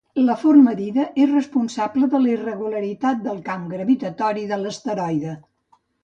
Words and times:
La 0.27 0.35
forma 0.43 0.71
d'Ida 0.77 1.03
és 1.25 1.33
responsable 1.33 2.07
de 2.13 2.21
la 2.23 2.31
irregularitat 2.35 3.21
del 3.25 3.43
camp 3.49 3.67
gravitatori 3.75 4.47
de 4.53 4.59
l'asteroide. 4.63 5.35